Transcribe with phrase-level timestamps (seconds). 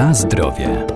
[0.00, 0.86] Na zdrowie.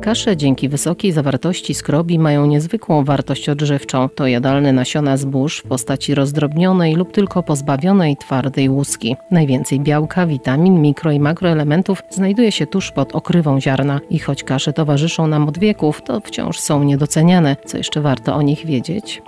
[0.00, 4.08] Kasze dzięki wysokiej zawartości skrobi mają niezwykłą wartość odżywczą.
[4.08, 9.16] To jadalne nasiona zbóż w postaci rozdrobnionej lub tylko pozbawionej twardej łuski.
[9.30, 14.72] Najwięcej białka, witamin, mikro i makroelementów znajduje się tuż pod okrywą ziarna i choć kasze
[14.72, 17.56] towarzyszą nam od wieków, to wciąż są niedoceniane.
[17.64, 19.22] Co jeszcze warto o nich wiedzieć?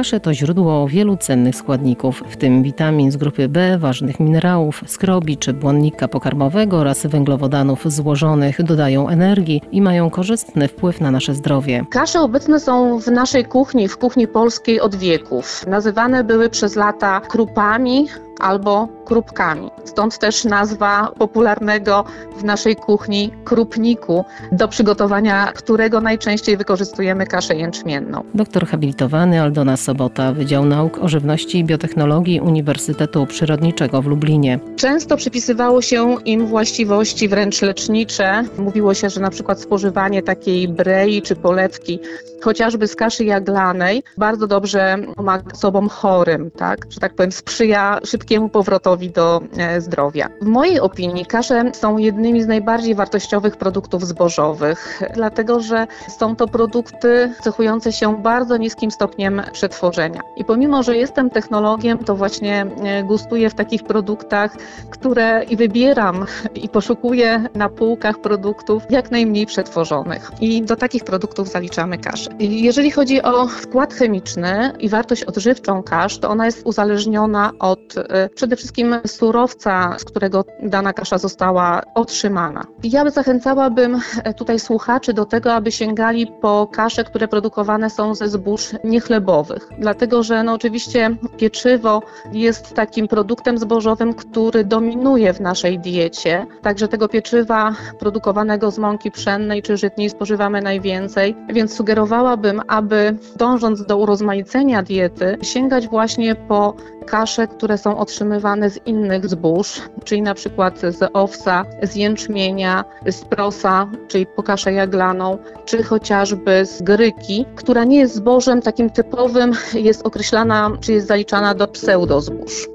[0.00, 5.36] Kasze to źródło wielu cennych składników, w tym witamin z grupy B, ważnych minerałów, skrobi
[5.36, 11.84] czy błonnika pokarmowego oraz węglowodanów złożonych dodają energii i mają korzystny wpływ na nasze zdrowie.
[11.90, 15.66] Kasze obecne są w naszej kuchni, w kuchni polskiej od wieków.
[15.66, 18.06] Nazywane były przez lata krupami,
[18.40, 19.70] albo krupkami.
[19.84, 22.04] Stąd też nazwa popularnego
[22.36, 28.22] w naszej kuchni krupniku, do przygotowania którego najczęściej wykorzystujemy kaszę jęczmienną.
[28.34, 34.58] Doktor habilitowany Aldona Sobota, Wydział Nauk o Żywności i Biotechnologii Uniwersytetu Przyrodniczego w Lublinie.
[34.76, 38.44] Często przypisywało się im właściwości wręcz lecznicze.
[38.58, 41.98] Mówiło się, że na przykład spożywanie takiej brei czy polewki,
[42.42, 46.86] chociażby z kaszy jaglanej, bardzo dobrze pomaga osobom chorym, tak?
[46.90, 50.28] że tak powiem, sprzyja szybkiemu szybkiemu powrotowi do e, zdrowia.
[50.42, 55.86] W mojej opinii kasze są jednymi z najbardziej wartościowych produktów zbożowych, dlatego że
[56.18, 60.20] są to produkty cechujące się bardzo niskim stopniem przetworzenia.
[60.36, 64.56] I pomimo, że jestem technologiem, to właśnie e, gustuję w takich produktach,
[64.90, 70.30] które i wybieram i poszukuję na półkach produktów jak najmniej przetworzonych.
[70.40, 72.30] I do takich produktów zaliczamy kaszę.
[72.38, 77.80] Jeżeli chodzi o skład chemiczny i wartość odżywczą kasz, to ona jest uzależniona od
[78.24, 82.64] e, przede wszystkim surowca, z którego dana kasza została otrzymana.
[82.82, 84.00] Ja zachęcałabym
[84.36, 90.22] tutaj słuchaczy do tego, aby sięgali po kasze, które produkowane są ze zbóż niechlebowych, dlatego
[90.22, 97.08] że no oczywiście pieczywo jest takim produktem zbożowym, który dominuje w naszej diecie, także tego
[97.08, 104.82] pieczywa produkowanego z mąki pszennej czy żytniej spożywamy najwięcej, więc sugerowałabym, aby dążąc do urozmaicenia
[104.82, 106.74] diety, sięgać właśnie po
[107.06, 113.24] kasze, które są otrzymywane z innych zbóż, czyli na przykład z owsa, z jęczmienia, z
[113.24, 119.52] prosa, czyli po kaszę jaglaną, czy chociażby z gryki, która nie jest zbożem takim typowym,
[119.74, 122.68] jest określana, czy jest zaliczana do pseudozbóż.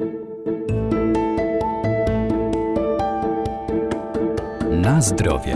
[4.71, 5.55] Na zdrowie.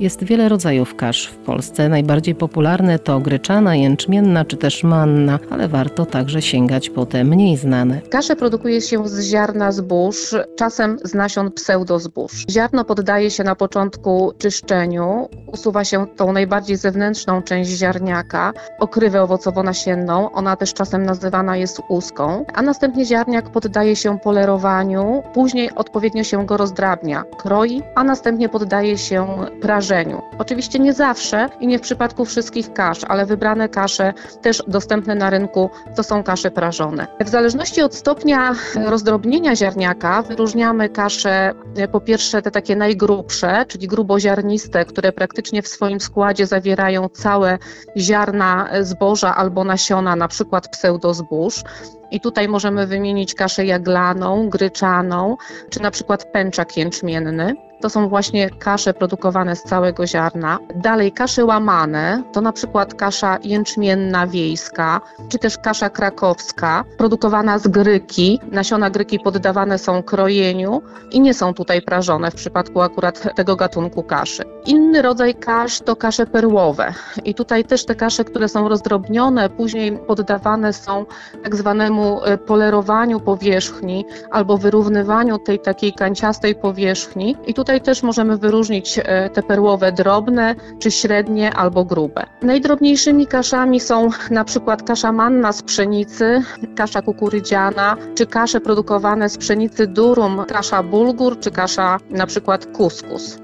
[0.00, 1.88] Jest wiele rodzajów kasz w Polsce.
[1.88, 7.56] Najbardziej popularne to gryczana, jęczmienna czy też manna, ale warto także sięgać po te mniej
[7.56, 8.00] znane.
[8.10, 12.44] Kaszę produkuje się z ziarna zbóż, czasem z nasion pseudozbóż.
[12.50, 20.32] Ziarno poddaje się na początku czyszczeniu, usuwa się tą najbardziej zewnętrzną część ziarniaka, okrywę owocowo-nasienną,
[20.32, 26.46] ona też czasem nazywana jest łuską, a następnie ziarniak poddaje się polerowaniu, później odpowiednio się
[26.46, 29.26] go rozdrabnia, kroi, a następnie poddaje się
[29.60, 29.85] prażeniu
[30.38, 35.30] Oczywiście nie zawsze i nie w przypadku wszystkich kasz, ale wybrane kasze też dostępne na
[35.30, 37.06] rynku to są kasze prażone.
[37.20, 38.54] W zależności od stopnia
[38.86, 41.52] rozdrobnienia ziarniaka wyróżniamy kasze
[41.92, 47.58] po pierwsze te takie najgrubsze, czyli gruboziarniste, które praktycznie w swoim składzie zawierają całe
[47.96, 51.62] ziarna zboża albo nasiona, na przykład pseudozbóż.
[52.10, 55.36] I tutaj możemy wymienić kaszę jaglaną, gryczaną,
[55.70, 57.65] czy na przykład pęczak jęczmienny.
[57.80, 60.58] To są właśnie kasze produkowane z całego ziarna.
[60.74, 67.68] Dalej kasze łamane, to na przykład kasza jęczmienna wiejska, czy też kasza krakowska, produkowana z
[67.68, 68.40] gryki.
[68.52, 74.02] Nasiona gryki poddawane są krojeniu i nie są tutaj prażone w przypadku akurat tego gatunku
[74.02, 74.42] kaszy.
[74.66, 76.94] Inny rodzaj kasz to kasze perłowe.
[77.24, 81.06] I tutaj też te kasze, które są rozdrobnione, później poddawane są
[81.42, 87.36] tak zwanemu e, polerowaniu powierzchni albo wyrównywaniu tej takiej kanciastej powierzchni.
[87.46, 92.26] I tutaj też możemy wyróżnić e, te perłowe drobne, czy średnie albo grube.
[92.42, 96.42] Najdrobniejszymi kaszami są na przykład kasza manna z pszenicy,
[96.76, 103.38] kasza kukurydziana, czy kasze produkowane z pszenicy durum, kasza bulgur, czy kasza na przykład kuskus.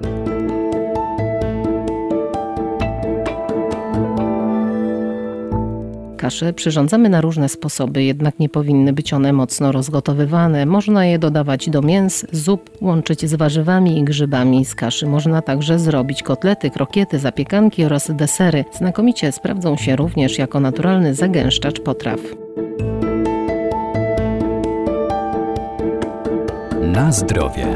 [6.23, 10.67] Kasze przyrządzamy na różne sposoby, jednak nie powinny być one mocno rozgotowywane.
[10.67, 14.65] Można je dodawać do mięs, zup, łączyć z warzywami i grzybami.
[14.65, 18.65] Z kaszy można także zrobić kotlety, krokiety, zapiekanki oraz desery.
[18.73, 22.21] Znakomicie sprawdzą się również jako naturalny zagęszczacz potraw.
[26.83, 27.67] Na zdrowie.